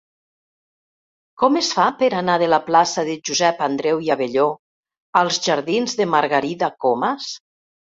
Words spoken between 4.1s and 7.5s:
Abelló als jardins de Margarida Comas?